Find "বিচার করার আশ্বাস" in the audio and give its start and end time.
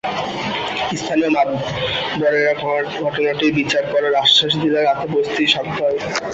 3.59-4.53